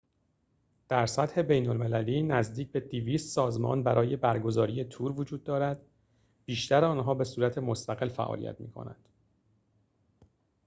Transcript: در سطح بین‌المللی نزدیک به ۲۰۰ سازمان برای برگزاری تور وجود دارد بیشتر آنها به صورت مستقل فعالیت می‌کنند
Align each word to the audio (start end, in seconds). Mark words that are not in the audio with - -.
در 0.89 1.05
سطح 1.05 1.41
بین‌المللی 1.41 2.23
نزدیک 2.23 2.71
به 2.71 2.79
۲۰۰ 2.79 3.17
سازمان 3.17 3.83
برای 3.83 4.15
برگزاری 4.15 4.83
تور 4.85 5.11
وجود 5.19 5.43
دارد 5.43 5.81
بیشتر 6.45 6.85
آنها 6.85 7.13
به 7.13 7.23
صورت 7.23 7.57
مستقل 7.57 8.09
فعالیت 8.09 8.59
می‌کنند 8.61 9.09